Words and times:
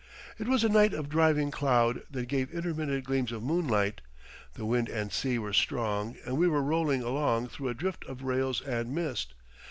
It 0.39 0.47
was 0.47 0.63
a 0.63 0.69
night 0.69 0.95
of 0.95 1.09
driving 1.09 1.51
cloud 1.51 2.01
that 2.09 2.27
gave 2.27 2.49
intermittent 2.51 3.03
gleams 3.05 3.31
of 3.31 3.43
moonlight; 3.43 4.01
the 4.55 4.65
wind 4.65 4.89
and 4.89 5.11
sea 5.13 5.37
were 5.37 5.53
strong 5.53 6.15
and 6.25 6.39
we 6.39 6.47
were 6.47 6.63
rolling 6.63 7.03
along 7.03 7.49
through 7.49 7.67
a 7.69 7.75
drift 7.75 8.03
of 8.07 8.23
rails 8.23 8.61
and 8.63 8.95
mist. 8.95 9.35